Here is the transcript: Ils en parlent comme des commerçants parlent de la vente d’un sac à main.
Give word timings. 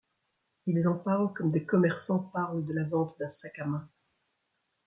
Ils 0.65 0.87
en 0.87 0.97
parlent 0.97 1.31
comme 1.33 1.51
des 1.51 1.63
commerçants 1.63 2.23
parlent 2.33 2.65
de 2.65 2.73
la 2.73 2.85
vente 2.85 3.15
d’un 3.19 3.29
sac 3.29 3.59
à 3.59 3.65
main. 3.65 3.87